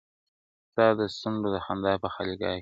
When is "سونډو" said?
1.19-1.47